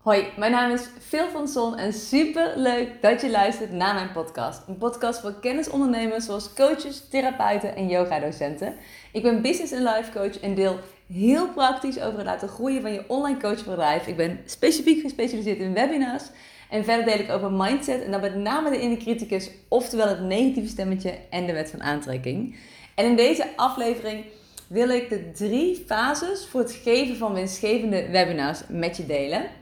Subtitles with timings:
[0.00, 4.12] Hoi, mijn naam is Phil van Son en super leuk dat je luistert naar mijn
[4.12, 4.62] podcast.
[4.68, 8.74] Een podcast voor kennisondernemers zoals coaches, therapeuten en yoga-docenten.
[9.12, 10.78] Ik ben business en life coach en deel
[11.12, 14.06] heel praktisch over het laten groeien van je online coachbedrijf.
[14.06, 16.24] Ik ben specifiek gespecialiseerd in webinars
[16.70, 20.20] en verder deel ik over mindset en dan met name de inner criticus, oftewel het
[20.20, 22.56] negatieve stemmetje en de wet van aantrekking.
[22.94, 24.24] En in deze aflevering
[24.66, 29.59] wil ik de drie fases voor het geven van winstgevende webinars met je delen.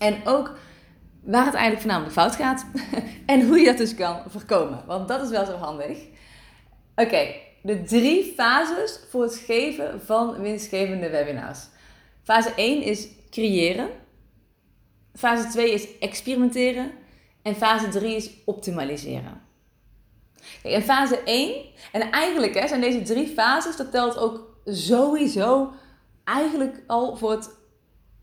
[0.00, 0.54] En ook
[1.22, 2.66] waar het eigenlijk voornamelijk fout gaat.
[3.26, 4.82] en hoe je dat dus kan voorkomen.
[4.86, 5.98] Want dat is wel zo handig.
[6.94, 11.58] Oké, de drie fases voor het geven van winstgevende webinars.
[12.22, 13.88] Fase 1 is creëren.
[15.14, 16.90] Fase 2 is experimenteren.
[17.42, 19.42] En fase 3 is optimaliseren.
[20.62, 25.72] Kijk, en fase 1, en eigenlijk hè, zijn deze drie fases, dat telt ook sowieso
[26.24, 27.50] eigenlijk al voor het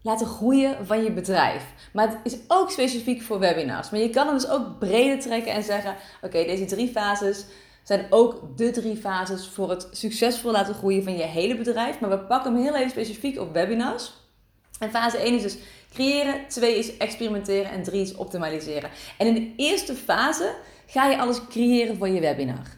[0.02, 1.64] laten groeien van je bedrijf.
[1.94, 3.90] Maar het is ook specifiek voor webinars.
[3.90, 7.45] Maar je kan hem dus ook breder trekken en zeggen: oké, deze drie fases
[7.84, 12.00] zijn ook de drie fases voor het succesvol laten groeien van je hele bedrijf.
[12.00, 14.14] Maar we pakken hem heel even specifiek op webinars.
[14.80, 15.58] En fase 1 is dus
[15.94, 18.90] creëren, 2 is experimenteren en 3 is optimaliseren.
[19.18, 22.75] En in de eerste fase ga je alles creëren voor je webinar.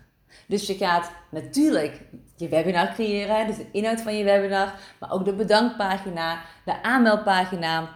[0.47, 2.01] Dus je gaat natuurlijk
[2.39, 7.89] je webinar creëren, dus de inhoud van je webinar, maar ook de bedankpagina, de aanmeldpagina,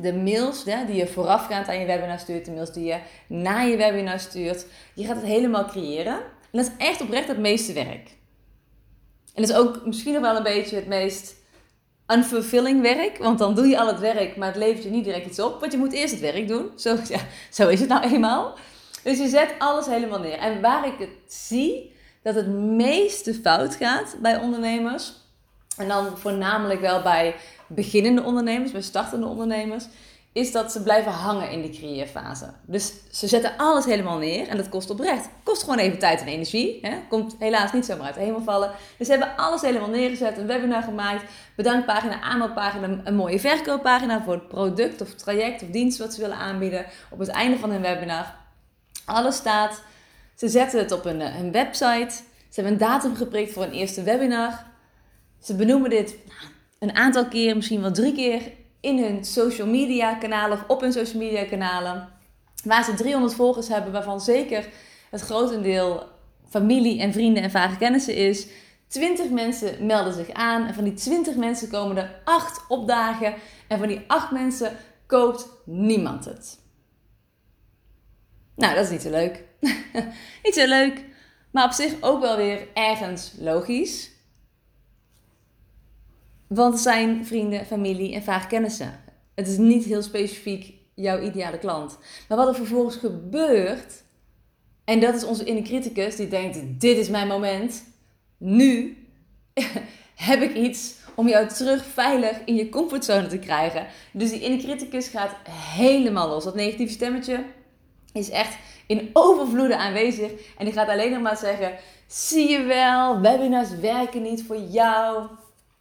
[0.00, 3.60] de mails hè, die je voorafgaand aan je webinar stuurt, de mails die je na
[3.60, 4.66] je webinar stuurt.
[4.94, 6.14] Je gaat het helemaal creëren.
[6.14, 8.16] En dat is echt oprecht het meeste werk.
[9.34, 11.34] En dat is ook misschien nog wel een beetje het meest
[12.06, 13.18] unfulfilling werk.
[13.18, 15.60] Want dan doe je al het werk, maar het levert je niet direct iets op.
[15.60, 16.70] Want je moet eerst het werk doen.
[16.76, 17.18] Zo, ja,
[17.50, 18.54] zo is het nou eenmaal.
[19.02, 20.38] Dus je zet alles helemaal neer.
[20.38, 21.93] En waar ik het zie
[22.24, 25.12] dat het meeste fout gaat bij ondernemers,
[25.76, 27.34] en dan voornamelijk wel bij
[27.66, 29.84] beginnende ondernemers, bij startende ondernemers,
[30.32, 32.52] is dat ze blijven hangen in die creëerfase.
[32.66, 35.28] Dus ze zetten alles helemaal neer en dat kost oprecht.
[35.42, 36.78] Kost gewoon even tijd en energie.
[36.82, 36.96] Hè?
[37.08, 38.70] Komt helaas niet zomaar uit de hemel vallen.
[38.98, 41.22] Dus ze hebben alles helemaal neergezet, een webinar gemaakt,
[41.56, 46.36] bedankpagina, aanmeldpagina, een mooie verkooppagina voor het product of traject of dienst wat ze willen
[46.36, 48.34] aanbieden op het einde van hun webinar.
[49.04, 49.82] Alles staat.
[50.34, 52.14] Ze zetten het op eh, een website.
[52.48, 54.64] Ze hebben een datum geprikt voor een eerste webinar.
[55.40, 56.16] Ze benoemen dit
[56.78, 60.92] een aantal keer, misschien wel drie keer in hun social media kanalen of op hun
[60.92, 62.08] social media kanalen.
[62.64, 64.68] Waar ze 300 volgers hebben, waarvan zeker
[65.10, 66.02] het grotendeel
[66.48, 68.46] familie en vrienden en vage kennissen is.
[68.88, 73.34] 20 mensen melden zich aan en van die 20 mensen komen er 8 opdagen
[73.68, 76.58] en van die 8 mensen koopt niemand het.
[78.56, 79.44] Nou, dat is niet zo leuk.
[80.44, 81.04] niet zo leuk,
[81.50, 84.10] maar op zich ook wel weer ergens logisch.
[86.46, 89.00] Want het zijn vrienden, familie en vaak kennissen.
[89.34, 91.98] Het is niet heel specifiek jouw ideale klant.
[92.28, 94.02] Maar wat er vervolgens gebeurt,
[94.84, 97.84] en dat is onze inner criticus die denkt: dit is mijn moment.
[98.38, 98.96] Nu
[100.14, 103.86] heb ik iets om jou terug veilig in je comfortzone te krijgen.
[104.12, 106.44] Dus die inner criticus gaat helemaal los.
[106.44, 107.44] Dat negatieve stemmetje
[108.22, 110.30] is echt in overvloeden aanwezig.
[110.58, 111.72] En die gaat alleen nog maar zeggen:
[112.06, 115.26] zie je wel, webinars werken niet voor jou.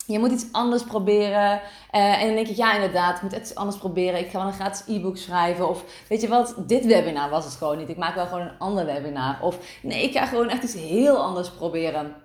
[0.06, 1.62] Je moet iets anders proberen.
[1.92, 4.20] Uh, en dan denk ik, ja, inderdaad, ik moet iets anders proberen.
[4.20, 5.70] Ik ga wel een gratis e-book schrijven.
[5.70, 7.90] Of weet je wat, dit webinar was het gewoon niet.
[7.90, 9.38] Ik maak wel gewoon een ander webinar.
[9.42, 12.16] Of nee, ik ga gewoon echt iets heel anders proberen.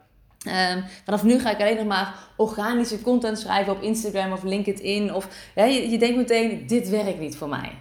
[0.46, 5.14] Um, vanaf nu ga ik alleen nog maar organische content schrijven op Instagram of LinkedIn.
[5.14, 7.72] Of je denkt meteen, dit werkt niet voor mij.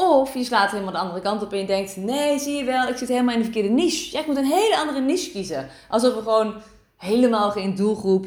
[0.00, 2.88] Of je slaat helemaal de andere kant op en je denkt: nee, zie je wel,
[2.88, 4.12] ik zit helemaal in de verkeerde niche.
[4.12, 5.68] Ja, ik moet een hele andere niche kiezen.
[5.88, 6.54] Alsof er gewoon
[6.96, 8.26] helemaal geen doelgroep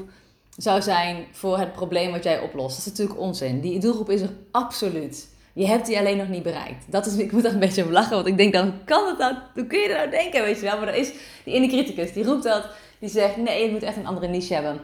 [0.58, 2.76] zou zijn voor het probleem wat jij oplost.
[2.76, 3.60] Dat is natuurlijk onzin.
[3.60, 5.30] Die doelgroep is er absoluut.
[5.54, 6.92] Je hebt die alleen nog niet bereikt.
[6.92, 9.18] Dat is, ik moet er een beetje om lachen, want ik denk dan, kan het
[9.18, 10.78] nou, hoe kun je er nou denken, weet je wel?
[10.78, 11.12] Maar er is
[11.44, 12.66] die ene criticus, die roept dat,
[13.00, 14.82] die zegt, nee, je moet echt een andere niche hebben.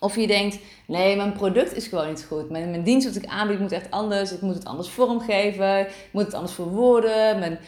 [0.00, 2.50] Of je denkt, nee, mijn product is gewoon niet goed.
[2.50, 4.32] Mijn, mijn dienst wat ik aanbied moet echt anders.
[4.32, 5.80] Ik moet het anders vormgeven.
[5.80, 7.38] Ik moet het anders verwoorden.
[7.38, 7.58] Mijn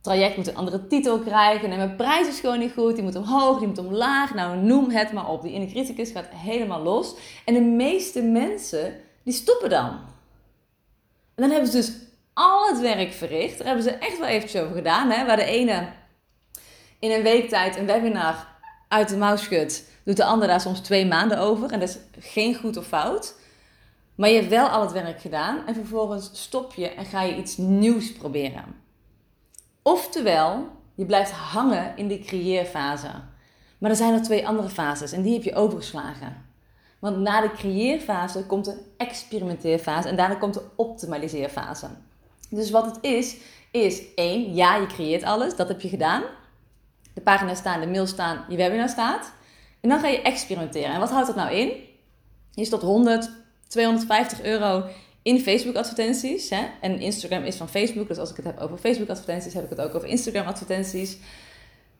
[0.00, 1.70] traject moet een andere titel krijgen.
[1.70, 2.94] En mijn prijs is gewoon niet goed.
[2.94, 4.34] Die moet omhoog, die moet omlaag.
[4.34, 5.42] Nou, noem het maar op.
[5.42, 7.14] Die inner criticus gaat helemaal los.
[7.44, 9.88] En de meeste mensen, die stoppen dan.
[11.34, 11.92] En dan hebben ze dus
[12.32, 13.58] al het werk verricht.
[13.58, 15.10] Daar hebben ze echt wel eventjes over gedaan.
[15.10, 15.26] Hè?
[15.26, 15.88] Waar de ene
[16.98, 18.46] in een week tijd een webinar
[18.88, 21.70] uit de mouw schudt doet de ander daar soms twee maanden over.
[21.70, 23.34] En dat is geen goed of fout.
[24.14, 27.36] Maar je hebt wel al het werk gedaan en vervolgens stop je en ga je
[27.36, 28.64] iets nieuws proberen.
[29.82, 33.10] Oftewel, je blijft hangen in de creëerfase.
[33.78, 36.44] Maar er zijn nog twee andere fases en die heb je overgeslagen.
[36.98, 41.86] Want na de creëerfase komt de experimenteerfase en daarna komt de optimaliseerfase.
[42.50, 43.36] Dus wat het is,
[43.70, 46.22] is één, ja, je creëert alles, dat heb je gedaan.
[47.14, 49.32] De pagina's staan, de mail staan, je webinar staat.
[49.86, 50.92] En dan ga je experimenteren.
[50.92, 51.72] En wat houdt dat nou in?
[52.50, 53.30] Je stopt 100,
[53.68, 54.84] 250 euro
[55.22, 56.50] in Facebook advertenties.
[56.50, 56.66] Hè?
[56.80, 59.70] En Instagram is van Facebook, dus als ik het heb over Facebook advertenties, heb ik
[59.70, 61.18] het ook over Instagram advertenties.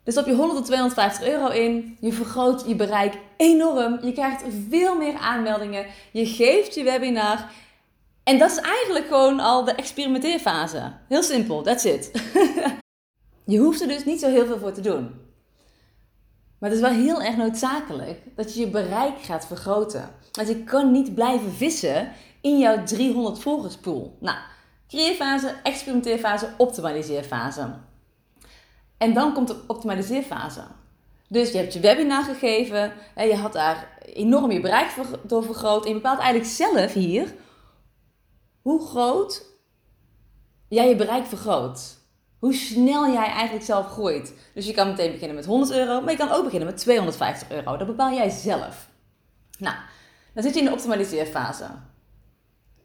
[0.04, 1.96] Dus stop je 100 tot 250 euro in.
[2.00, 3.98] Je vergroot je bereik enorm.
[4.04, 5.86] Je krijgt veel meer aanmeldingen.
[6.10, 7.50] Je geeft je webinar.
[8.22, 10.92] En dat is eigenlijk gewoon al de experimenteerfase.
[11.08, 12.10] Heel simpel, that's it.
[13.54, 15.25] je hoeft er dus niet zo heel veel voor te doen.
[16.58, 20.10] Maar het is wel heel erg noodzakelijk dat je je bereik gaat vergroten.
[20.32, 24.16] Want je kan niet blijven vissen in jouw 300 volgerspool.
[24.20, 24.38] Nou,
[24.88, 27.74] creëerfase, experimenteerfase, optimaliseerfase.
[28.98, 30.64] En dan komt de optimaliseerfase.
[31.28, 35.82] Dus je hebt je webinar gegeven, en je had daar enorm je bereik door vergroot.
[35.82, 37.34] En je bepaalt eigenlijk zelf hier
[38.62, 39.44] hoe groot
[40.68, 41.95] jij je bereik vergroot.
[42.38, 44.34] Hoe snel jij eigenlijk zelf groeit.
[44.54, 47.50] Dus je kan meteen beginnen met 100 euro, maar je kan ook beginnen met 250
[47.50, 47.76] euro.
[47.76, 48.88] Dat bepaal jij zelf.
[49.58, 49.76] Nou,
[50.34, 51.64] dan zit je in de optimaliseerfase.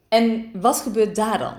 [0.09, 1.55] En wat gebeurt daar dan?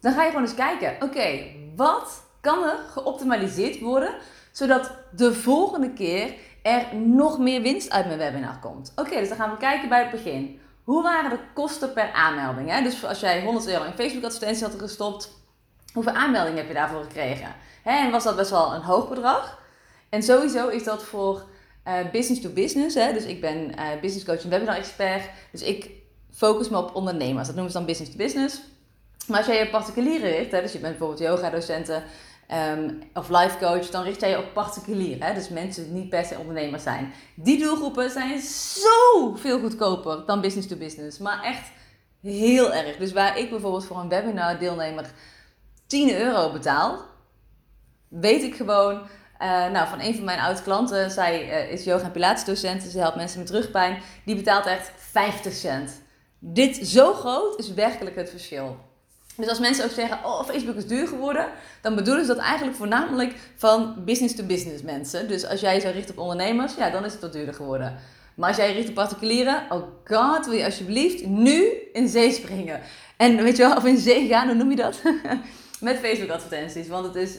[0.00, 1.44] Dan ga je gewoon eens kijken, oké,
[1.76, 4.14] wat kan er geoptimaliseerd worden,
[4.52, 8.92] zodat de volgende keer er nog meer winst uit mijn webinar komt.
[8.96, 10.60] Oké, dus dan gaan we kijken bij het begin.
[10.84, 12.70] Hoe waren de kosten per aanmelding?
[12.70, 12.82] Hè?
[12.82, 15.30] Dus als jij 100 euro in Facebook advertenties had gestopt,
[15.96, 17.54] hoeveel aanmeldingen heb je daarvoor gekregen?
[17.82, 19.58] En was dat best wel een hoog bedrag?
[20.08, 21.44] En sowieso is dat voor
[21.88, 22.94] uh, business to business.
[22.94, 23.12] Hè?
[23.12, 25.30] Dus ik ben uh, business coach en webinar expert.
[25.52, 25.90] Dus ik
[26.32, 27.46] focus me op ondernemers.
[27.46, 28.60] Dat noemen ze dan business to business.
[29.26, 32.02] Maar als jij je particulieren richt, hè, dus je bent bijvoorbeeld yoga docenten
[32.78, 35.24] um, of life coach, dan richt jij je op particulier.
[35.24, 35.34] Hè?
[35.34, 37.12] Dus mensen die niet per se ondernemers zijn.
[37.34, 41.18] Die doelgroepen zijn zo veel goedkoper dan business to business.
[41.18, 41.70] Maar echt
[42.22, 42.96] heel erg.
[42.96, 45.10] Dus waar ik bijvoorbeeld voor een webinar deelnemer
[45.86, 47.04] 10 euro betaal,
[48.08, 49.06] weet ik gewoon.
[49.42, 52.82] Uh, nou, van een van mijn oude klanten, zij uh, is yoga en pilates docent,
[52.82, 56.02] ze helpt mensen met rugpijn, die betaalt echt 50 cent.
[56.38, 58.76] Dit zo groot is werkelijk het verschil.
[59.36, 61.46] Dus als mensen ook zeggen, oh Facebook is duur geworden,
[61.80, 65.28] dan bedoelen ze dat eigenlijk voornamelijk van business to business mensen.
[65.28, 67.98] Dus als jij je zo richt op ondernemers, ja, dan is het wat duurder geworden.
[68.34, 72.32] Maar als jij je richt op particulieren, oh god, wil je alsjeblieft nu in zee
[72.32, 72.80] springen.
[73.16, 75.00] En weet je wel, of in zee gaan, hoe noem je dat?
[75.80, 76.88] Met Facebook advertenties.
[76.88, 77.38] Want het is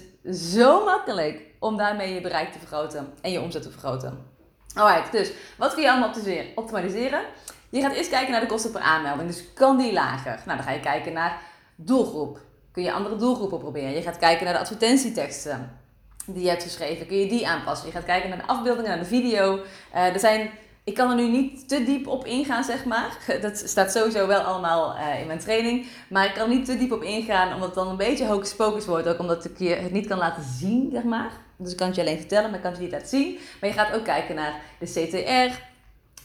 [0.53, 4.25] zo makkelijk om daarmee je bereik te vergroten en je omzet te vergroten.
[4.73, 6.13] Alright, dus wat kun je allemaal
[6.55, 7.21] optimaliseren?
[7.69, 9.29] Je gaat eerst kijken naar de kosten per aanmelding.
[9.29, 10.41] Dus kan die lager?
[10.45, 11.41] Nou, dan ga je kijken naar
[11.75, 12.39] doelgroep.
[12.71, 13.93] Kun je andere doelgroepen proberen.
[13.93, 15.79] Je gaat kijken naar de advertentieteksten
[16.25, 17.07] die je hebt geschreven.
[17.07, 17.87] Kun je die aanpassen.
[17.87, 19.55] Je gaat kijken naar de afbeeldingen, naar de video.
[19.55, 20.51] Uh, er zijn,
[20.87, 23.17] ik kan er nu niet te diep op ingaan, zeg maar.
[23.41, 25.87] Dat staat sowieso wel allemaal uh, in mijn training.
[26.09, 28.85] Maar ik kan niet te diep op ingaan, omdat het dan een beetje hocus pocus
[28.85, 29.07] wordt.
[29.07, 31.31] Ook omdat ik je het niet kan laten zien, zeg maar.
[31.57, 33.37] Dus ik kan het je alleen vertellen, maar ik kan het je niet laten zien.
[33.61, 35.59] Maar je gaat ook kijken naar de CTR,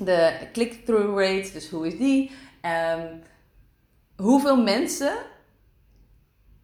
[0.04, 2.30] de click-through rate, dus hoe is die?
[2.96, 3.22] Um,
[4.16, 5.12] hoeveel mensen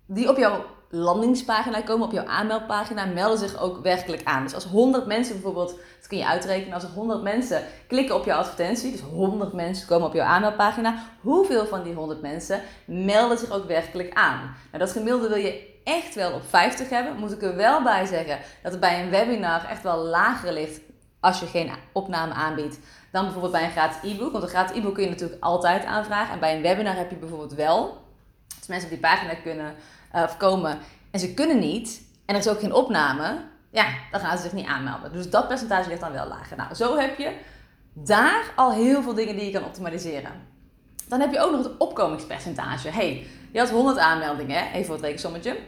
[0.07, 4.43] die op jouw landingspagina komen, op jouw aanmeldpagina, melden zich ook werkelijk aan.
[4.43, 5.69] Dus als 100 mensen bijvoorbeeld,
[5.99, 9.87] dat kun je uitrekenen, als er 100 mensen klikken op jouw advertentie, dus 100 mensen
[9.87, 14.39] komen op jouw aanmeldpagina, hoeveel van die 100 mensen melden zich ook werkelijk aan?
[14.71, 17.17] Nou, dat gemiddelde wil je echt wel op 50 hebben.
[17.17, 20.81] Moet ik er wel bij zeggen dat het bij een webinar echt wel lager ligt
[21.21, 22.79] als je geen opname aanbiedt
[23.13, 24.33] dan bijvoorbeeld bij een gratis e-book.
[24.33, 26.33] Want een gratis e-book kun je natuurlijk altijd aanvragen.
[26.33, 28.07] En bij een webinar heb je bijvoorbeeld wel,
[28.59, 29.75] als mensen op die pagina kunnen
[30.15, 30.79] uh, komen
[31.11, 33.39] en ze kunnen niet, en er is ook geen opname,
[33.71, 35.13] ja, dan gaan ze zich niet aanmelden.
[35.13, 36.57] Dus dat percentage ligt dan wel lager.
[36.57, 37.33] Nou, zo heb je
[37.93, 40.33] daar al heel veel dingen die je kan optimaliseren.
[41.09, 42.91] Dan heb je ook nog het opkomingspercentage.
[42.91, 45.59] hey, je had 100 aanmeldingen, even voor het rekensommetje.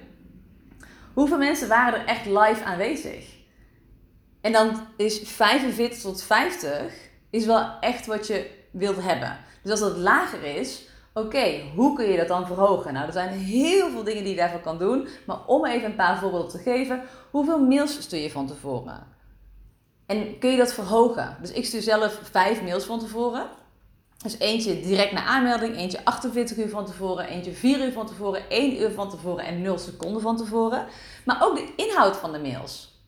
[1.12, 3.38] Hoeveel mensen waren er echt live aanwezig?
[4.40, 6.92] En dan is 45 tot 50
[7.30, 9.36] is wel echt wat je wilt hebben.
[9.62, 12.92] Dus als dat lager is, Oké, hoe kun je dat dan verhogen?
[12.92, 15.08] Nou, er zijn heel veel dingen die je daarvoor kan doen.
[15.26, 19.06] Maar om even een paar voorbeelden te geven, hoeveel mails stuur je van tevoren?
[20.06, 21.36] En kun je dat verhogen?
[21.40, 23.46] Dus ik stuur zelf vijf mails van tevoren.
[24.22, 28.48] Dus eentje direct na aanmelding, eentje 48 uur van tevoren, eentje 4 uur van tevoren,
[28.48, 30.86] 1 uur van tevoren en 0 seconden van tevoren.
[31.24, 33.02] Maar ook de inhoud van de mails.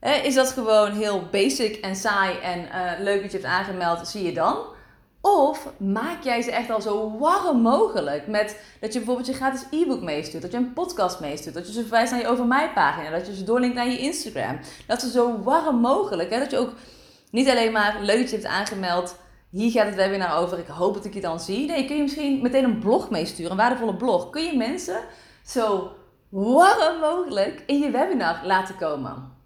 [0.00, 4.22] is dat gewoon heel basic en saai en uh, leuk dat je hebt aangemeld, zie
[4.22, 4.76] je dan?
[5.20, 9.64] Of maak jij ze echt al zo warm mogelijk met dat je bijvoorbeeld je gratis
[9.70, 12.72] e-book meestuurt, dat je een podcast meestuurt, dat je ze verwijst naar je over mij
[12.72, 14.58] pagina, dat je ze doorlinkt naar je Instagram.
[14.86, 16.72] Dat ze zo warm mogelijk, hè, dat je ook
[17.30, 19.14] niet alleen maar leuk je hebt aangemeld
[19.50, 21.66] hier gaat het webinar over, ik hoop dat ik je dan zie.
[21.66, 24.30] Nee, kun je misschien meteen een blog meesturen, een waardevolle blog.
[24.30, 25.00] Kun je mensen
[25.46, 25.92] zo
[26.28, 29.36] warm mogelijk in je webinar laten komen.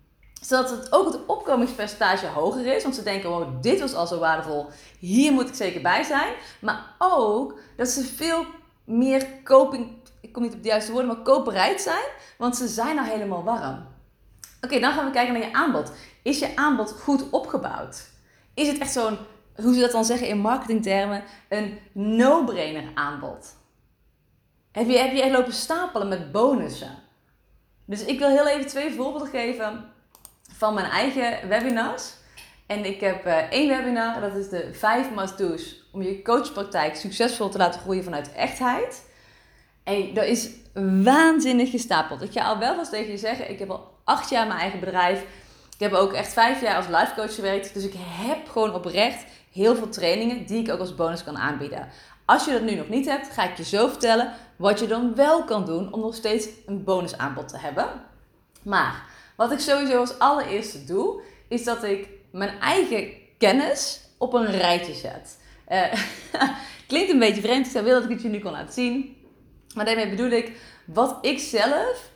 [0.44, 2.82] Zodat het ook het opkomingspercentage hoger is.
[2.82, 4.66] Want ze denken, oh, dit was al zo waardevol.
[4.98, 6.34] Hier moet ik zeker bij zijn.
[6.60, 8.44] Maar ook dat ze veel
[8.84, 12.04] meer koping, ik kom niet op de juiste woorden, maar koopbereid zijn.
[12.38, 13.86] Want ze zijn al helemaal warm.
[14.60, 15.92] Oké, dan gaan we kijken naar je aanbod.
[16.22, 18.10] Is je aanbod goed opgebouwd?
[18.54, 19.18] Is het echt zo'n,
[19.54, 23.56] hoe ze dat dan zeggen in marketingtermen, een no-brainer aanbod?
[24.72, 26.98] Heb je, heb je echt lopen stapelen met bonussen?
[27.84, 29.91] Dus ik wil heel even twee voorbeelden geven
[30.62, 32.12] van mijn eigen webinars.
[32.66, 37.48] En ik heb uh, één webinar, dat is de 5 must-do's om je coachpraktijk succesvol
[37.48, 39.04] te laten groeien vanuit echtheid.
[39.84, 40.50] En dat is
[41.04, 42.22] waanzinnig gestapeld.
[42.22, 44.80] Ik ga al wel vast tegen je zeggen, ik heb al acht jaar mijn eigen
[44.80, 45.20] bedrijf.
[45.74, 47.74] Ik heb ook echt vijf jaar als life coach gewerkt.
[47.74, 51.88] Dus ik heb gewoon oprecht heel veel trainingen die ik ook als bonus kan aanbieden.
[52.24, 55.14] Als je dat nu nog niet hebt, ga ik je zo vertellen wat je dan
[55.14, 57.86] wel kan doen om nog steeds een bonusaanbod te hebben.
[58.62, 63.08] Maar wat ik sowieso als allereerste doe, is dat ik mijn eigen
[63.38, 65.38] kennis op een rijtje zet.
[65.68, 65.92] Uh,
[66.88, 69.16] klinkt een beetje vreemd, ik zou willen dat ik het je nu kan laten zien.
[69.74, 70.52] Maar daarmee bedoel ik
[70.84, 72.10] wat ik zelf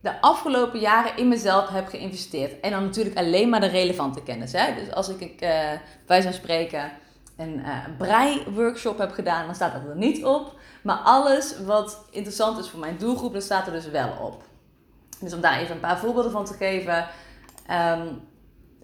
[0.00, 2.60] de afgelopen jaren in mezelf heb geïnvesteerd.
[2.60, 4.52] En dan natuurlijk alleen maar de relevante kennis.
[4.52, 4.74] Hè?
[4.74, 5.70] Dus als ik, uh,
[6.06, 6.92] bij zou spreken,
[7.36, 10.54] een uh, brei-workshop heb gedaan, dan staat dat er niet op.
[10.82, 14.42] Maar alles wat interessant is voor mijn doelgroep, dat staat er dus wel op.
[15.20, 17.08] Dus om daar even een paar voorbeelden van te geven.
[17.70, 18.20] Um,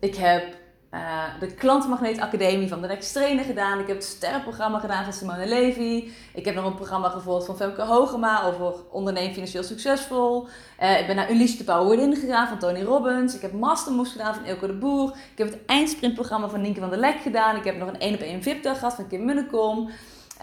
[0.00, 0.56] ik heb
[0.94, 3.80] uh, de Klantenmagneet Academie van de Rex Trainer gedaan.
[3.80, 6.10] Ik heb het sterrenprogramma gedaan van Simone Levy.
[6.34, 10.46] Ik heb nog een programma gevolgd van Femke Hogema over onderneem financieel succesvol.
[10.82, 13.34] Uh, ik ben naar Unleash the Power Within gegaan van Tony Robbins.
[13.34, 15.10] Ik heb Mastermoves gedaan van Ilko de Boer.
[15.10, 17.56] Ik heb het eindsprintprogramma van Nienke van der Lek gedaan.
[17.56, 19.90] Ik heb nog een 1 op 1 VIP-dag gehad van Kim Munnekom.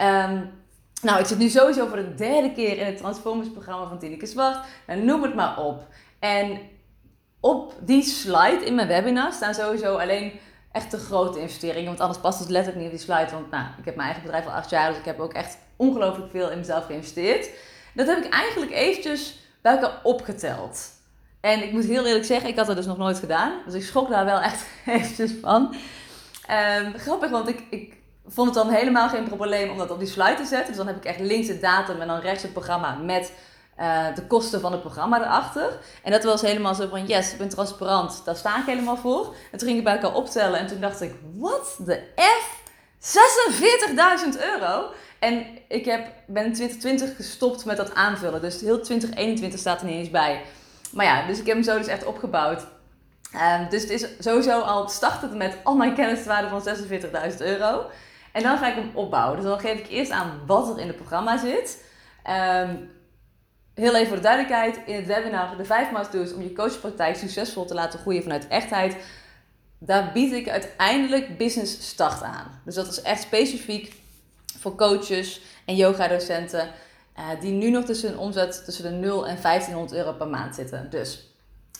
[0.01, 0.60] Um,
[1.01, 4.65] nou, ik zit nu sowieso voor de derde keer in het Transformers-programma van Tineke Zwart.
[4.87, 5.87] Nou, noem het maar op.
[6.19, 6.59] En
[7.39, 10.39] op die slide in mijn webinar staan sowieso alleen
[10.71, 11.85] echt de grote investeringen.
[11.85, 13.31] Want anders past het letterlijk niet op die slide.
[13.31, 15.57] Want nou, ik heb mijn eigen bedrijf al acht jaar, dus ik heb ook echt
[15.75, 17.49] ongelooflijk veel in mezelf geïnvesteerd.
[17.93, 20.89] Dat heb ik eigenlijk eventjes bij elkaar opgeteld.
[21.41, 23.53] En ik moet heel eerlijk zeggen, ik had dat dus nog nooit gedaan.
[23.65, 25.75] Dus ik schrok daar wel echt eventjes van.
[26.83, 30.07] Um, grappig, want ik, ik vond het dan helemaal geen probleem om dat op die
[30.07, 30.67] slide te zetten.
[30.67, 33.31] Dus dan heb ik echt links de datum en dan rechts het programma met
[33.79, 35.79] uh, de kosten van het programma erachter.
[36.03, 39.35] En dat was helemaal zo van, yes, ik ben transparant, daar sta ik helemaal voor.
[39.51, 42.59] En toen ging ik bij elkaar optellen en toen dacht ik, wat de F?
[44.35, 44.91] 46.000 euro?
[45.19, 48.41] En ik heb, ben in 2020 gestopt met dat aanvullen.
[48.41, 50.41] Dus heel 2021 staat er niet eens bij.
[50.91, 52.61] Maar ja, dus ik heb hem zo dus echt opgebouwd.
[53.35, 56.63] Um, dus het is sowieso al startend met al mijn kenniswaarde van
[57.31, 57.85] 46.000 euro.
[58.31, 59.35] En dan ga ik hem opbouwen.
[59.35, 61.83] Dus dan geef ik eerst aan wat er in het programma zit.
[62.29, 62.89] Um,
[63.73, 64.79] heel even voor de duidelijkheid.
[64.85, 68.95] In het webinar de 5 must om je coachpraktijk succesvol te laten groeien vanuit echtheid.
[69.77, 72.61] Daar bied ik uiteindelijk business start aan.
[72.65, 73.93] Dus dat is echt specifiek
[74.59, 76.69] voor coaches en yoga docenten.
[77.17, 80.55] Uh, die nu nog tussen een omzet tussen de 0 en 1500 euro per maand
[80.55, 80.89] zitten.
[80.89, 81.30] Dus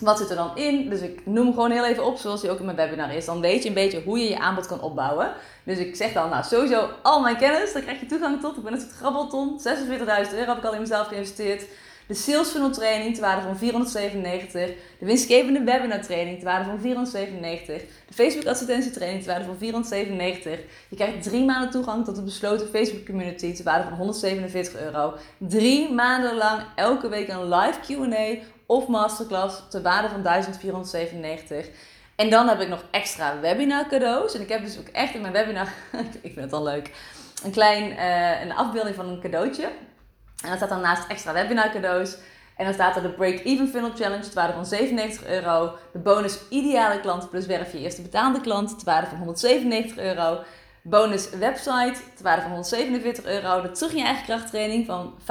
[0.01, 0.89] wat zit er dan in?
[0.89, 3.25] Dus ik noem gewoon heel even op, zoals die ook in mijn webinar is.
[3.25, 5.34] Dan weet je een beetje hoe je je aanbod kan opbouwen.
[5.63, 8.58] Dus ik zeg dan, nou sowieso al mijn kennis, daar krijg je toegang tot.
[8.58, 9.60] Ik ben een soort grabbelton.
[9.60, 9.67] 46.000
[10.34, 11.65] euro heb ik al in mezelf geïnvesteerd.
[12.12, 14.70] De Sales Funnel Training te waarde van 497.
[15.00, 17.81] De winstgevende webinar training te waarde van 497.
[18.08, 20.60] De Facebook advertentie training te waarde van 497.
[20.89, 25.13] Je krijgt drie maanden toegang tot de besloten Facebook community te waarde van 147 euro.
[25.38, 31.68] Drie maanden lang elke week een live Q&A of masterclass te waarde van 1497.
[32.16, 34.34] En dan heb ik nog extra webinar cadeaus.
[34.34, 35.68] En ik heb dus ook echt in mijn webinar,
[36.22, 36.92] ik vind het dan leuk,
[37.44, 39.63] een klein uh, een afbeelding van een cadeautje.
[39.63, 42.18] En dan staat dan naast extra webinar cadeaus.
[42.58, 45.78] En dan staat er de Break-Even Funnel Challenge te waarde van 97 euro.
[45.94, 50.40] De bonus ideale klant plus werf je eerste betaalde klant te waarde van 197 euro.
[50.83, 53.61] Bonus website te waarde van 147 euro.
[53.61, 55.25] De terug in je eigen krachttraining van 5,97.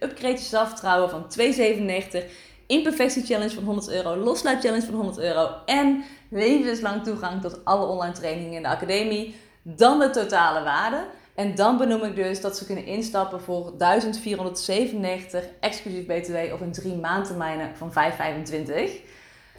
[0.00, 2.30] Upgrade je zelfvertrouwen van 2,97.
[2.66, 4.16] Imperfectie challenge van 100 euro.
[4.16, 5.50] Loslaat challenge van 100 euro.
[5.64, 9.34] En levenslang toegang tot alle online trainingen in de academie.
[9.62, 11.06] Dan de totale waarde.
[11.34, 16.72] En dan benoem ik dus dat ze kunnen instappen voor 1497 exclusief BTW of een
[16.72, 19.00] 3 maand termijnen van 525.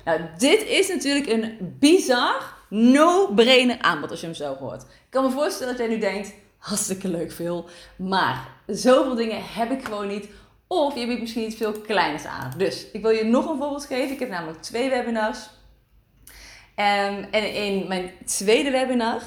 [0.05, 4.81] Nou, dit is natuurlijk een bizar, no-brainer aanbod als je hem zo hoort.
[4.81, 9.71] Ik kan me voorstellen dat jij nu denkt, hartstikke leuk veel, maar zoveel dingen heb
[9.71, 10.27] ik gewoon niet.
[10.67, 12.53] Of je biedt misschien iets veel kleiners aan.
[12.57, 14.11] Dus ik wil je nog een voorbeeld geven.
[14.11, 15.39] Ik heb namelijk twee webinars.
[16.79, 19.21] Um, en in mijn tweede webinar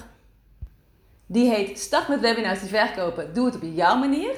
[1.26, 4.30] Die heet Start met webinars die verkopen, doe het op jouw manier.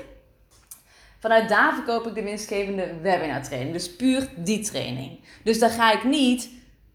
[1.19, 3.73] Vanuit daar verkoop ik de winstgevende webinar training.
[3.73, 5.21] Dus puur die training.
[5.45, 6.49] Dus daar ga ik niet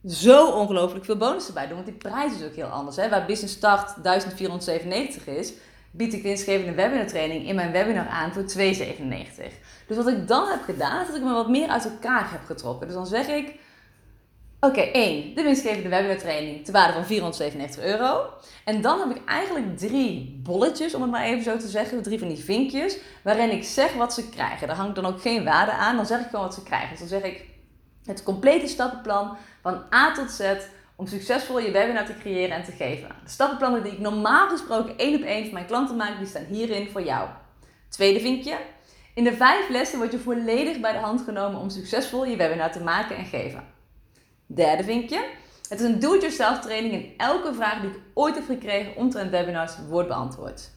[0.07, 1.75] zo ongelooflijk veel bonussen bij doen.
[1.75, 2.95] Want die prijs is ook heel anders.
[2.95, 3.09] Hè?
[3.09, 5.53] Waar Business Start 1497 is,
[5.91, 9.45] bied ik winstgevende webinar training in mijn webinar aan voor 297.
[9.87, 12.45] Dus wat ik dan heb gedaan, is dat ik me wat meer uit elkaar heb
[12.45, 12.87] getrokken.
[12.87, 13.55] Dus dan zeg ik,
[14.59, 18.29] oké, één, de winstgevende webinar training te waarde van 497 euro.
[18.65, 22.19] En dan heb ik eigenlijk drie bolletjes, om het maar even zo te zeggen, drie
[22.19, 24.67] van die vinkjes, waarin ik zeg wat ze krijgen.
[24.67, 26.89] Daar hangt dan ook geen waarde aan, dan zeg ik gewoon wat ze krijgen.
[26.89, 27.45] Dus dan zeg ik
[28.07, 30.41] het complete stappenplan van A tot Z
[30.95, 33.07] om succesvol je webinar te creëren en te geven.
[33.23, 36.45] De stappenplannen die ik normaal gesproken één op één voor mijn klanten maak, die staan
[36.49, 37.29] hierin voor jou.
[37.89, 38.57] Tweede vinkje.
[39.13, 42.71] In de vijf lessen word je volledig bij de hand genomen om succesvol je webinar
[42.71, 43.63] te maken en geven.
[44.45, 45.25] Derde vinkje.
[45.69, 49.73] Het is een do-it-yourself training en elke vraag die ik ooit heb gekregen omtrent webinars
[49.89, 50.71] wordt beantwoord.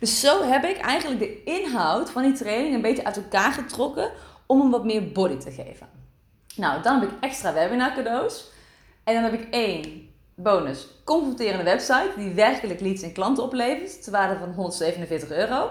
[0.00, 4.10] Dus zo heb ik eigenlijk de inhoud van die training een beetje uit elkaar getrokken
[4.46, 5.97] om hem wat meer body te geven.
[6.58, 8.50] Nou, dan heb ik extra webinar cadeaus.
[9.04, 14.12] En dan heb ik één bonus confronterende website die werkelijk leads en klanten oplevert, ter
[14.12, 15.70] waarde van 147 euro.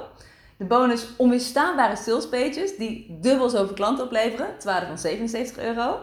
[0.58, 6.00] De bonus onweerstaanbare salespages die dubbel zoveel klanten opleveren, ter waarde van 77 euro.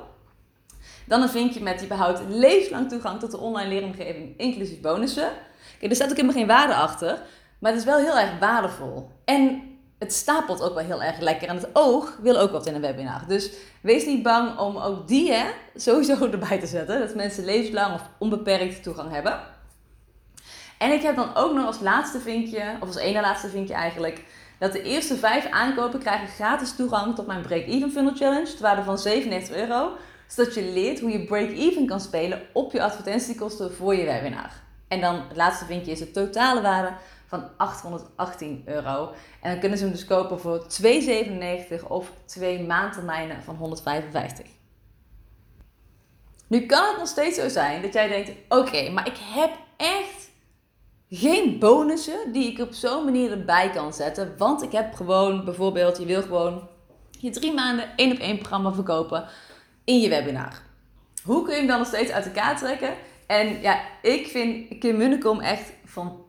[1.06, 5.30] Dan een vinkje met die behoudt levenslang toegang tot de online leeromgeving, inclusief bonussen.
[5.78, 7.22] Kijk, er staat ook helemaal geen waarde achter,
[7.58, 9.10] maar het is wel heel erg waardevol.
[9.24, 9.73] En
[10.04, 11.49] het stapelt ook wel heel erg lekker.
[11.49, 13.25] En het oog wil ook wat in een webinar.
[13.28, 15.44] Dus wees niet bang om ook die hè,
[15.75, 16.99] sowieso erbij te zetten.
[16.99, 19.40] Dat mensen levenslang of onbeperkt toegang hebben.
[20.78, 24.25] En ik heb dan ook nog als laatste vinkje, of als ene laatste vinkje eigenlijk,
[24.58, 28.52] dat de eerste vijf aankopen krijgen gratis toegang tot mijn Break-Even Funnel Challenge.
[28.52, 29.92] Ter waarde van 97 euro.
[30.26, 34.50] Zodat je leert hoe je break-even kan spelen op je advertentiekosten voor je webinar.
[34.88, 36.92] En dan het laatste vinkje is de totale waarde
[37.40, 39.10] van 818 euro.
[39.40, 40.66] En dan kunnen ze hem dus kopen voor
[41.80, 44.46] 2,97 of twee maandtermijnen van 155.
[46.46, 50.30] Nu kan het nog steeds zo zijn dat jij denkt: oké, maar ik heb echt
[51.09, 54.35] geen bonussen die ik op zo'n manier erbij kan zetten.
[54.38, 56.68] Want ik heb gewoon bijvoorbeeld, je wil gewoon
[57.11, 59.28] je drie maanden één op één programma verkopen
[59.85, 60.62] in je webinar.
[61.24, 62.94] Hoe kun je hem dan nog steeds uit elkaar trekken?
[63.26, 66.23] En ja, ik vind Kim Munnekom echt fantastisch.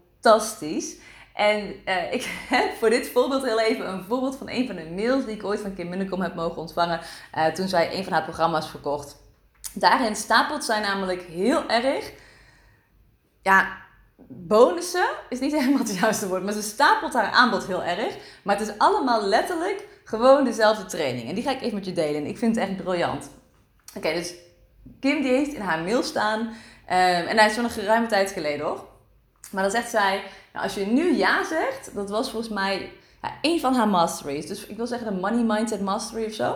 [1.34, 4.90] En uh, ik heb voor dit voorbeeld heel even een voorbeeld van een van de
[4.96, 7.00] mails die ik ooit van Kim Munnekom heb mogen ontvangen
[7.38, 9.24] uh, toen zij een van haar programma's verkocht.
[9.74, 12.12] Daarin stapelt zij namelijk heel erg,
[13.42, 13.78] ja,
[14.28, 18.16] bonussen is niet helemaal het juiste woord, maar ze stapelt haar aanbod heel erg.
[18.44, 21.30] Maar het is allemaal letterlijk gewoon dezelfde training.
[21.30, 22.26] En die ga ik even met je delen.
[22.26, 23.30] Ik vind het echt briljant.
[23.96, 24.34] Oké, dus
[25.00, 26.56] Kim die heeft in haar mail staan, um,
[27.28, 28.94] en hij is van een geruime tijd geleden hoor.
[29.56, 32.92] Maar dan zegt zij, als je nu ja zegt, dat was volgens mij
[33.22, 34.48] ja, een van haar masteries.
[34.48, 36.52] Dus ik wil zeggen de Money Mindset Mastery of zo.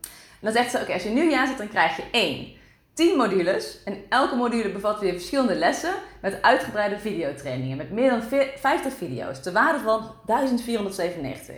[0.00, 2.52] En dan zegt ze, oké, als je nu ja zegt, dan krijg je één.
[2.94, 8.22] 10 modules en elke module bevat weer verschillende lessen met uitgebreide videotrainingen met meer dan
[8.56, 11.54] 50 video's te waarde van 1497.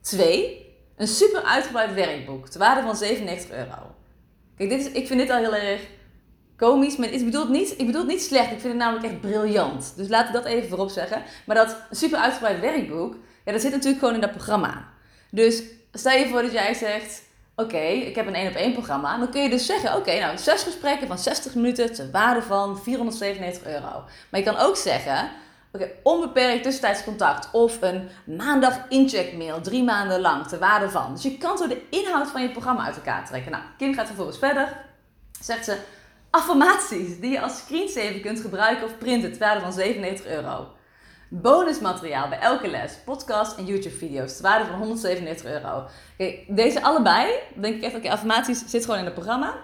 [0.00, 0.74] 2.
[0.96, 3.94] Een super uitgebreid werkboek te waarde van 97 euro.
[4.56, 5.80] Kijk, dit is, ik vind dit al heel erg
[6.60, 6.96] komisch.
[6.96, 8.50] Maar ik bedoel, het niet, ik bedoel het niet slecht.
[8.50, 9.92] Ik vind het namelijk echt briljant.
[9.96, 11.22] Dus laten we dat even voorop zeggen.
[11.46, 14.88] Maar dat super uitgebreid werkboek, ja, dat zit natuurlijk gewoon in dat programma.
[15.30, 17.28] Dus stel je voor dat jij zegt...
[17.56, 19.18] Oké, ik heb een 1 op 1 programma.
[19.18, 22.78] Dan kun je dus zeggen, oké, nou, zes gesprekken van 60 minuten te waarde van
[22.78, 24.04] 497 euro.
[24.30, 25.30] Maar je kan ook zeggen,
[25.72, 27.48] oké, onbeperkt tussentijds contact.
[27.52, 31.12] Of een maandag incheckmail, drie maanden lang, te waarde van.
[31.12, 33.50] Dus je kan zo de inhoud van je programma uit elkaar trekken.
[33.50, 34.76] Nou, Kim gaat vervolgens verder.
[35.40, 35.78] Zegt ze,
[36.30, 40.68] affirmaties die je als screensaver kunt gebruiken of printen, ter waarde van 97 euro.
[41.28, 45.86] Bonusmateriaal bij elke les, podcast en YouTube video's, ter waarde van 197 euro.
[46.48, 49.54] Deze allebei, denk ik echt, oké, affirmaties zit gewoon in het programma.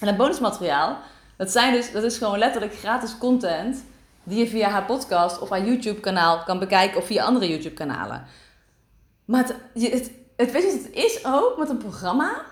[0.00, 0.98] En het bonusmateriaal,
[1.36, 3.84] dat, zijn dus, dat is gewoon letterlijk gratis content
[4.22, 7.74] die je via haar podcast of haar YouTube kanaal kan bekijken of via andere YouTube
[7.74, 8.26] kanalen.
[9.24, 9.56] Maar het,
[9.92, 12.44] het, het, weet je, het is ook met een programma.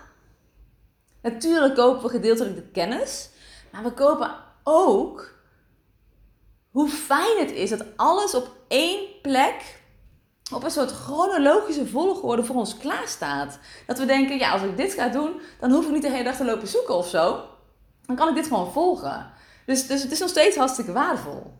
[1.21, 3.29] Natuurlijk kopen we gedeeltelijk de kennis.
[3.75, 5.33] Maar we kopen ook
[6.71, 9.81] hoe fijn het is dat alles op één plek,
[10.53, 13.59] op een soort chronologische volgorde voor ons klaar staat.
[13.87, 16.23] Dat we denken, ja, als ik dit ga doen, dan hoef ik niet de hele
[16.23, 17.43] dag te lopen zoeken of zo.
[18.05, 19.31] Dan kan ik dit gewoon volgen.
[19.65, 21.53] Dus, dus het is nog steeds hartstikke waardevol.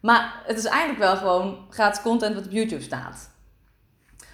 [0.00, 3.30] Maar het is eigenlijk wel gewoon gratis content wat op YouTube staat.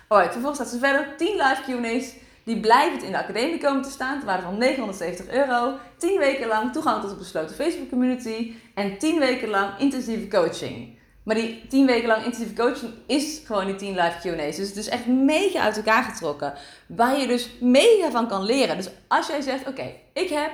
[0.09, 2.15] Alright, vervolgens staat ze verder 10 live Q&A's
[2.45, 5.79] die blijvend in de academie komen te staan, te waarde van 970 euro.
[5.97, 11.01] 10 weken lang toegang tot een besloten Facebook community en 10 weken lang intensieve coaching.
[11.23, 14.57] Maar die tien weken lang intensieve coaching is gewoon die tien live Q&A's.
[14.57, 16.55] Dus het is echt mega uit elkaar getrokken.
[16.87, 18.77] Waar je dus mega van kan leren.
[18.77, 20.51] Dus als jij zegt, oké, ik heb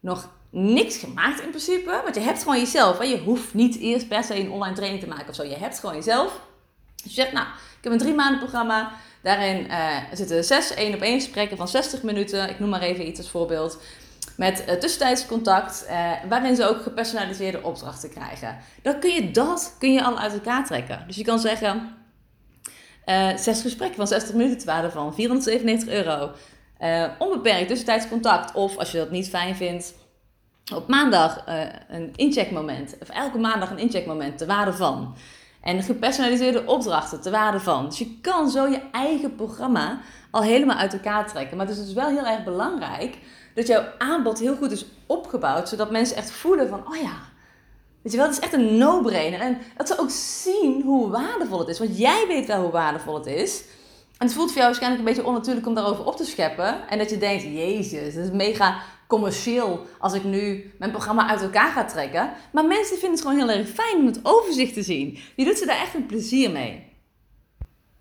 [0.00, 2.00] nog niks gemaakt in principe.
[2.02, 2.98] Want je hebt gewoon jezelf.
[2.98, 3.04] Hè?
[3.04, 5.42] Je hoeft niet eerst per se een online training te maken of zo.
[5.42, 6.40] Je hebt gewoon jezelf.
[7.02, 8.92] Dus je zegt, nou, ik heb een drie maanden programma.
[9.22, 12.50] Daarin uh, zitten zes één op één gesprekken van 60 minuten.
[12.50, 13.82] Ik noem maar even iets als voorbeeld.
[14.36, 18.58] Met uh, tussentijds contact, uh, waarin ze ook gepersonaliseerde opdrachten krijgen.
[18.82, 21.04] Dan kun je dat kun je al uit elkaar trekken.
[21.06, 21.96] Dus je kan zeggen,
[23.36, 26.30] zes gesprekken van 60 minuten te waarde van 497 euro.
[27.18, 28.54] onbeperkt tussentijds contact.
[28.54, 29.94] Of als je dat niet fijn vindt,
[30.74, 31.42] op maandag
[31.88, 32.96] een incheckmoment.
[33.02, 35.16] Of elke maandag een incheckmoment te waarde van.
[35.60, 37.84] En gepersonaliseerde opdrachten te waarde van.
[37.84, 41.56] Dus je kan zo je eigen programma al helemaal uit elkaar trekken.
[41.56, 43.18] Maar het is dus wel heel erg belangrijk
[43.54, 45.68] dat jouw aanbod heel goed is opgebouwd.
[45.68, 47.16] Zodat mensen echt voelen van, oh ja,
[48.02, 49.40] weet je wel, het is echt een no-brainer.
[49.40, 51.78] En dat ze ook zien hoe waardevol het is.
[51.78, 53.64] Want jij weet wel hoe waardevol het is.
[54.18, 56.88] En het voelt voor jou waarschijnlijk een beetje onnatuurlijk om daarover op te scheppen.
[56.88, 61.42] En dat je denkt, jezus, dat is mega commercieel als ik nu mijn programma uit
[61.42, 62.30] elkaar ga trekken.
[62.52, 65.18] Maar mensen vinden het gewoon heel erg fijn om het overzicht te zien.
[65.36, 66.86] Je doet ze daar echt een plezier mee.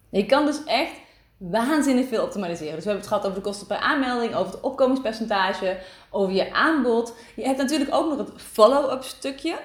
[0.09, 0.91] Je kan dus echt
[1.37, 2.75] waanzinnig veel optimaliseren.
[2.75, 6.53] Dus we hebben het gehad over de kosten per aanmelding, over het opkomingspercentage, over je
[6.53, 7.13] aanbod.
[7.35, 9.59] Je hebt natuurlijk ook nog het follow-up stukje.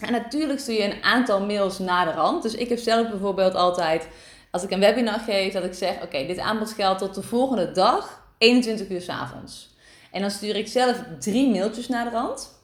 [0.00, 2.42] En natuurlijk stuur je een aantal mails naar de rand.
[2.42, 4.08] Dus ik heb zelf bijvoorbeeld altijd,
[4.50, 7.72] als ik een webinar geef, dat ik zeg: Oké, dit aanbod geldt tot de volgende
[7.72, 9.67] dag, 21 uur s avonds.
[10.12, 12.56] En dan stuur ik zelf drie mailtjes naar de rand.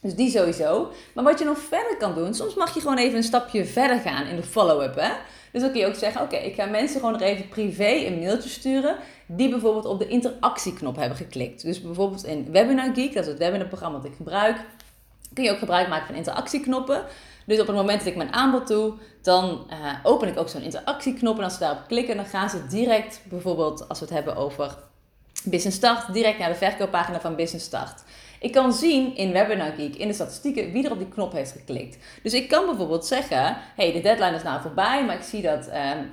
[0.00, 0.90] Dus die sowieso.
[1.14, 3.98] Maar wat je nog verder kan doen, soms mag je gewoon even een stapje verder
[3.98, 4.94] gaan in de follow-up.
[5.52, 8.18] Dus dan kun je ook zeggen, oké, ik ga mensen gewoon nog even privé een
[8.18, 8.96] mailtje sturen
[9.26, 11.62] die bijvoorbeeld op de interactieknop hebben geklikt.
[11.62, 14.56] Dus bijvoorbeeld in Webinar Geek, dat is het webinarprogramma dat ik gebruik,
[15.34, 17.04] kun je ook gebruik maken van interactieknoppen.
[17.46, 20.62] Dus op het moment dat ik mijn aanbod doe, dan uh, open ik ook zo'n
[20.62, 21.38] interactieknop.
[21.38, 24.76] En als ze daarop klikken, dan gaan ze direct, bijvoorbeeld als we het hebben over
[25.44, 28.02] Business Start, direct naar de verkooppagina van Business Start.
[28.40, 31.52] Ik kan zien in Webinar Geek, in de statistieken, wie er op die knop heeft
[31.52, 31.98] geklikt.
[32.22, 35.66] Dus ik kan bijvoorbeeld zeggen, hey, de deadline is nou voorbij, maar ik zie dat
[35.66, 36.04] ehm,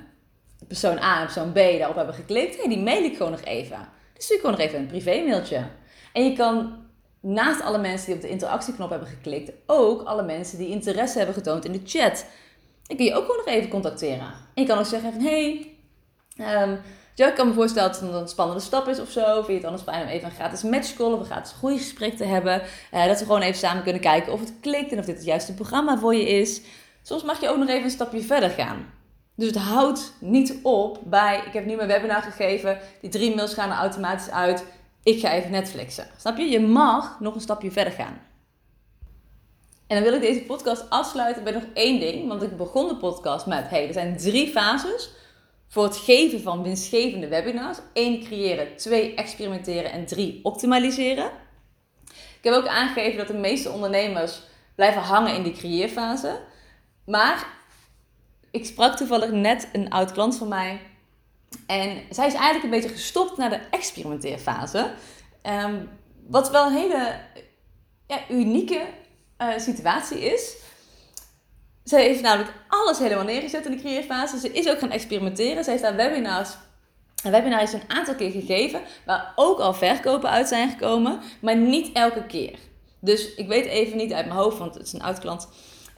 [0.66, 2.56] persoon A en persoon B daarop hebben geklikt.
[2.56, 3.88] hey, die mail ik gewoon nog even.
[4.14, 5.64] Dus stuur ik gewoon nog even een privé mailtje.
[6.12, 6.84] En je kan
[7.20, 11.34] naast alle mensen die op de interactieknop hebben geklikt, ook alle mensen die interesse hebben
[11.34, 12.26] getoond in de chat.
[12.82, 14.32] Dan kun je ook gewoon nog even contacteren.
[14.54, 15.76] En je kan ook zeggen van, hey,
[16.36, 16.78] um,
[17.16, 19.34] ja, ik kan me voorstellen dat het een spannende stap is of zo.
[19.34, 22.24] Vind je het anders fijn om even een gratis matchcall of een gratis groeigesprek te
[22.24, 22.62] hebben.
[22.94, 25.24] Uh, dat we gewoon even samen kunnen kijken of het klikt en of dit het
[25.24, 26.60] juiste programma voor je is.
[27.02, 28.92] Soms mag je ook nog even een stapje verder gaan.
[29.36, 33.54] Dus het houdt niet op bij, ik heb nu mijn webinar gegeven, die drie mails
[33.54, 34.64] gaan er automatisch uit.
[35.02, 36.06] Ik ga even Netflixen.
[36.16, 36.44] Snap je?
[36.44, 38.20] Je mag nog een stapje verder gaan.
[39.86, 42.28] En dan wil ik deze podcast afsluiten bij nog één ding.
[42.28, 45.10] Want ik begon de podcast met, hey, er zijn drie fases
[45.68, 47.78] voor het geven van winstgevende webinars.
[47.92, 48.24] 1.
[48.24, 48.76] Creëren.
[48.76, 49.14] 2.
[49.14, 49.92] Experimenteren.
[49.92, 50.40] En 3.
[50.42, 51.30] Optimaliseren.
[52.12, 54.40] Ik heb ook aangegeven dat de meeste ondernemers
[54.74, 56.40] blijven hangen in die creëerfase.
[57.04, 57.46] Maar
[58.50, 60.80] ik sprak toevallig net een oud klant van mij.
[61.66, 64.90] En zij is eigenlijk een beetje gestopt naar de experimenteerfase.
[65.42, 65.88] Um,
[66.26, 67.20] wat wel een hele
[68.06, 68.86] ja, unieke
[69.38, 70.56] uh, situatie is.
[71.86, 74.38] Zij heeft namelijk alles helemaal neergezet in de creëerfase.
[74.38, 75.64] Ze is ook gaan experimenteren.
[75.64, 76.50] Zij heeft daar webinars
[77.22, 81.92] een webinar een aantal keer gegeven, waar ook al verkopen uit zijn gekomen, maar niet
[81.92, 82.58] elke keer.
[83.00, 85.48] Dus ik weet even niet uit mijn hoofd, want het is een oud klant.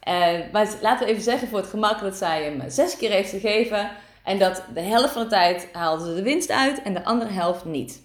[0.09, 3.31] Uh, maar laten we even zeggen voor het gemak dat zij hem zes keer heeft
[3.31, 3.90] gegeven.
[4.24, 7.31] En dat de helft van de tijd haalde ze de winst uit en de andere
[7.31, 8.03] helft niet.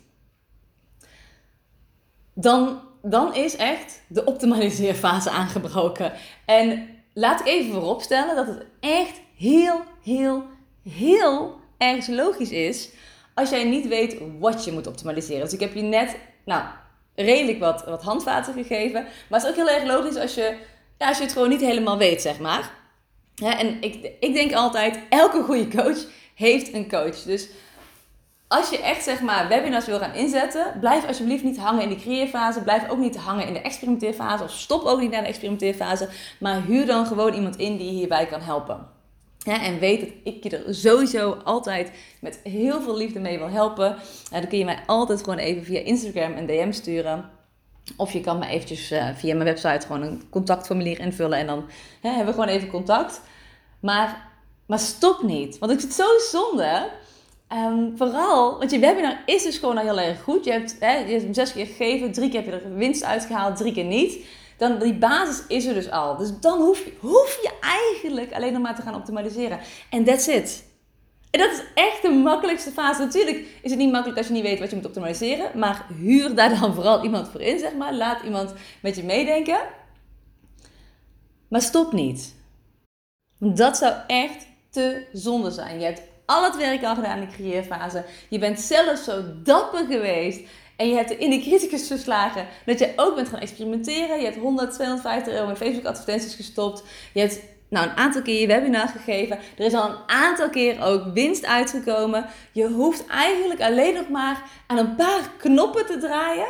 [2.34, 6.12] Dan, dan is echt de optimaliseerfase aangebroken.
[6.46, 10.44] En laat ik even vooropstellen dat het echt heel, heel,
[10.90, 12.90] heel erg logisch is
[13.34, 15.44] als jij niet weet wat je moet optimaliseren.
[15.44, 16.64] Dus ik heb je net, nou,
[17.16, 19.02] redelijk wat, wat handvaten gegeven.
[19.30, 20.58] Maar het is ook heel erg logisch als je,
[20.98, 22.72] ja, als je het gewoon niet helemaal weet, zeg maar.
[23.44, 25.98] En ik, ik denk altijd, elke goede coach
[26.36, 27.22] heeft een coach.
[27.22, 27.50] Dus
[28.58, 31.96] als je echt zeg maar webinars wil gaan inzetten, blijf alsjeblieft niet hangen in de
[31.96, 32.62] creëerfase.
[32.62, 34.44] Blijf ook niet hangen in de experimenteerfase.
[34.44, 36.10] Of stop ook niet naar de experimenteerfase.
[36.40, 38.88] Maar huur dan gewoon iemand in die je hierbij kan helpen.
[39.44, 43.96] En weet dat ik je er sowieso altijd met heel veel liefde mee wil helpen.
[44.32, 47.30] dan kun je mij altijd gewoon even via Instagram een DM sturen.
[47.98, 51.38] Of je kan me eventjes uh, via mijn website gewoon een contactformulier invullen.
[51.38, 51.70] En dan
[52.02, 53.22] hè, hebben we gewoon even contact.
[53.80, 54.30] Maar,
[54.66, 55.60] maar stop niet.
[55.60, 56.90] Want ik zit zo zonde
[57.50, 60.46] Um, vooral, want je webinar is dus gewoon al heel erg goed.
[60.46, 63.04] Je hebt, hè, je hebt hem zes keer gegeven, drie keer heb je er winst
[63.04, 64.26] uitgehaald, drie keer niet.
[64.58, 66.18] dan die basis is er dus al.
[66.18, 69.60] Dus dan hoef je, hoef je eigenlijk alleen nog maar te gaan optimaliseren.
[69.90, 70.72] En that's it.
[71.34, 73.02] En dat is echt de makkelijkste fase.
[73.02, 75.60] Natuurlijk is het niet makkelijk als je niet weet wat je moet optimaliseren.
[75.60, 77.94] Maar huur daar dan vooral iemand voor in, zeg maar.
[77.94, 79.60] Laat iemand met je meedenken.
[81.48, 82.36] Maar stop niet.
[83.40, 85.80] Dat zou echt te zonde zijn.
[85.80, 88.06] Je hebt al het werk al gedaan in de creëerfase.
[88.30, 90.40] Je bent zelf zo dapper geweest.
[90.76, 94.18] En je hebt in de criticus verslagen dat je ook bent gaan experimenteren.
[94.18, 96.84] Je hebt 100, 250 euro in Facebook advertenties gestopt.
[97.14, 99.38] Je hebt nou, een aantal keer je webinar gegeven.
[99.58, 102.26] Er is al een aantal keer ook winst uitgekomen.
[102.52, 106.48] Je hoeft eigenlijk alleen nog maar aan een paar knoppen te draaien.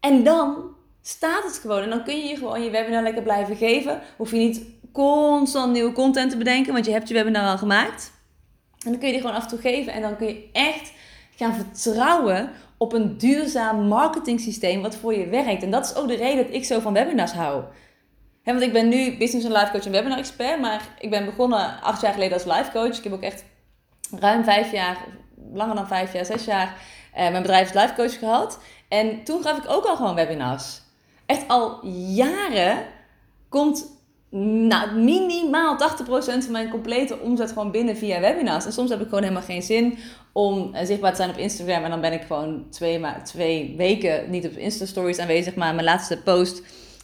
[0.00, 1.82] En dan staat het gewoon.
[1.82, 4.00] En dan kun je gewoon je webinar lekker blijven geven.
[4.16, 8.12] Hoef je niet constant nieuwe content te bedenken, want je hebt je webinar al gemaakt.
[8.86, 9.92] En dan kun je die gewoon af en toe geven.
[9.92, 10.92] En dan kun je echt
[11.36, 15.62] gaan vertrouwen op een duurzaam marketing systeem wat voor je werkt.
[15.62, 17.64] En dat is ook de reden dat ik zo van webinars hou.
[18.44, 21.82] want ik ben nu business en life coach en webinar expert, maar ik ben begonnen
[21.82, 22.96] acht jaar geleden als life coach.
[22.96, 23.44] Ik heb ook echt
[24.10, 24.96] ruim vijf jaar,
[25.52, 26.74] langer dan vijf jaar, zes jaar,
[27.12, 28.58] eh, mijn bedrijf als life coach gehad.
[28.88, 30.80] En toen gaf ik ook al gewoon webinars.
[31.26, 32.86] Echt al jaren
[33.48, 33.95] komt
[34.68, 38.64] nou, minimaal 80% van mijn complete omzet gewoon binnen via webinars.
[38.64, 39.98] En soms heb ik gewoon helemaal geen zin
[40.32, 41.84] om eh, zichtbaar te zijn op Instagram.
[41.84, 45.54] En dan ben ik gewoon twee, twee weken niet op Insta-stories aanwezig.
[45.54, 46.62] Maar mijn laatste post...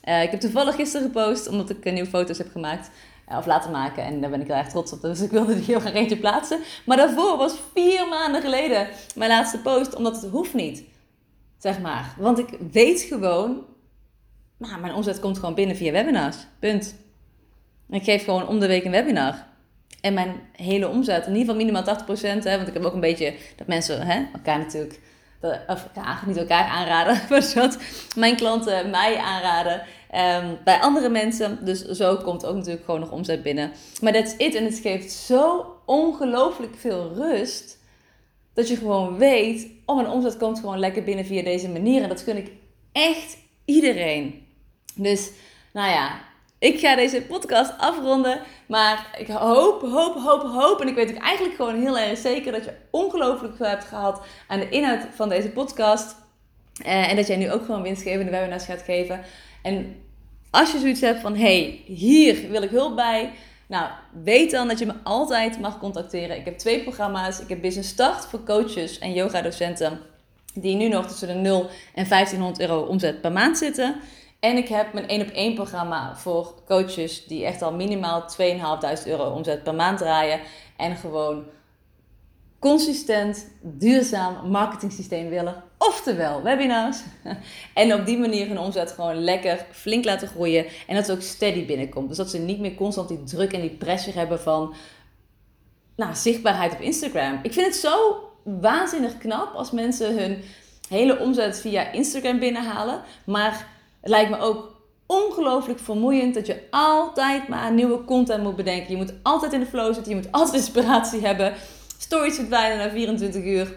[0.08, 2.90] Uh, ik heb toevallig gisteren gepost, omdat ik nieuwe foto's heb gemaakt.
[3.26, 4.04] Of laten maken.
[4.04, 5.00] En daar ben ik heel erg trots op.
[5.00, 6.60] Dus ik wilde die heel graag eentje plaatsen.
[6.86, 9.94] Maar daarvoor was vier maanden geleden mijn laatste post.
[9.94, 10.82] Omdat het hoeft niet.
[11.58, 12.14] Zeg maar.
[12.18, 13.64] Want ik weet gewoon...
[14.58, 16.36] Nou, mijn omzet komt gewoon binnen via webinars.
[16.58, 16.94] Punt.
[17.92, 19.46] Ik geef gewoon om de week een webinar.
[20.00, 21.84] En mijn hele omzet, in ieder geval minimaal
[22.40, 22.42] 80%.
[22.42, 25.00] Hè, want ik heb ook een beetje dat mensen hè, elkaar natuurlijk,
[25.66, 27.78] of elkaar, niet elkaar aanraden, maar dat
[28.16, 29.82] mijn klanten mij aanraden.
[30.14, 31.64] Um, bij andere mensen.
[31.64, 33.72] Dus zo komt ook natuurlijk gewoon nog omzet binnen.
[34.00, 34.54] Maar that's it.
[34.54, 37.78] En het geeft zo ongelooflijk veel rust.
[38.54, 42.02] Dat je gewoon weet, oh mijn omzet komt gewoon lekker binnen via deze manier.
[42.02, 42.50] En dat gun ik
[42.92, 44.46] echt iedereen.
[44.94, 45.30] Dus,
[45.72, 46.20] nou ja,
[46.62, 48.40] ik ga deze podcast afronden.
[48.66, 50.80] Maar ik hoop, hoop, hoop, hoop.
[50.80, 54.22] En ik weet ook eigenlijk gewoon heel erg zeker dat je ongelooflijk veel hebt gehad
[54.48, 56.14] aan de inhoud van deze podcast.
[56.84, 59.20] Eh, en dat jij nu ook gewoon winstgevende webinars gaat geven.
[59.62, 59.96] En
[60.50, 63.30] als je zoiets hebt van: hey, hier wil ik hulp bij.
[63.66, 63.90] Nou,
[64.24, 66.36] weet dan dat je me altijd mag contacteren.
[66.36, 67.40] Ik heb twee programma's.
[67.40, 70.00] Ik heb Business Start voor coaches en yoga docenten.
[70.54, 74.00] Die nu nog tussen de 0 en 1500 euro omzet per maand zitten.
[74.42, 79.06] En ik heb mijn 1 op 1 programma voor coaches die echt al minimaal 2.500
[79.06, 80.40] euro omzet per maand draaien.
[80.76, 81.44] En gewoon
[82.58, 85.62] consistent, duurzaam marketingsysteem willen.
[85.78, 86.98] Oftewel webinars.
[87.74, 90.66] En op die manier hun omzet gewoon lekker flink laten groeien.
[90.86, 92.08] En dat het ook steady binnenkomt.
[92.08, 94.74] Dus dat ze niet meer constant die druk en die pressure hebben van
[95.96, 97.38] nou, zichtbaarheid op Instagram.
[97.42, 100.42] Ik vind het zo waanzinnig knap als mensen hun
[100.88, 103.02] hele omzet via Instagram binnenhalen.
[103.24, 103.71] Maar
[104.02, 108.90] het lijkt me ook ongelooflijk vermoeiend dat je altijd maar nieuwe content moet bedenken.
[108.90, 111.54] Je moet altijd in de flow zitten, je moet altijd inspiratie hebben.
[111.98, 113.76] Stories verdwijnen na 24 uur.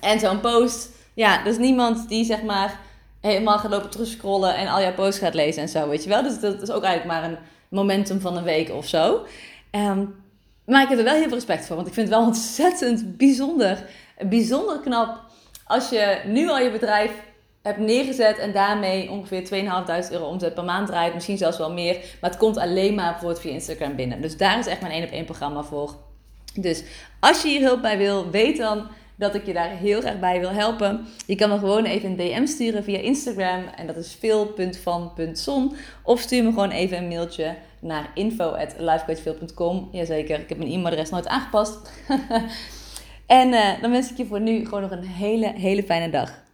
[0.00, 2.80] En zo'n post, ja, is niemand die zeg maar
[3.20, 6.22] helemaal gaat lopen terugscrollen en al jouw posts gaat lezen en zo, weet je wel.
[6.22, 9.26] Dus dat is ook eigenlijk maar een momentum van een week of zo.
[9.70, 10.04] Ehm,
[10.64, 13.16] maar ik heb er wel heel veel respect voor, want ik vind het wel ontzettend
[13.16, 13.84] bijzonder.
[14.28, 15.20] Bijzonder knap
[15.64, 17.10] als je nu al je bedrijf
[17.62, 19.42] heb neergezet en daarmee ongeveer
[20.06, 21.14] 2.500 euro omzet per maand draait.
[21.14, 21.94] Misschien zelfs wel meer.
[22.20, 24.22] Maar het komt alleen maar bijvoorbeeld via Instagram binnen.
[24.22, 25.94] Dus daar is echt mijn één op één programma voor.
[26.54, 26.82] Dus
[27.20, 30.40] als je hier hulp bij wil, weet dan dat ik je daar heel graag bij
[30.40, 31.06] wil helpen.
[31.26, 33.64] Je kan me gewoon even een DM sturen via Instagram.
[33.76, 35.76] En dat is veel.van.zon.
[36.02, 39.88] Of stuur me gewoon even een mailtje naar info.lifecoachveel.com.
[39.92, 41.78] Jazeker, ik heb mijn e-mailadres nooit aangepast.
[43.26, 46.48] en uh, dan wens ik je voor nu gewoon nog een hele, hele fijne dag.